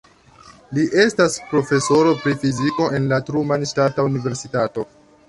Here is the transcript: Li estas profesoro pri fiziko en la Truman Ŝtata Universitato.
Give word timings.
Li 0.77 0.85
estas 1.01 1.35
profesoro 1.51 2.13
pri 2.23 2.33
fiziko 2.45 2.87
en 3.01 3.05
la 3.13 3.21
Truman 3.29 3.67
Ŝtata 3.73 4.07
Universitato. 4.13 4.89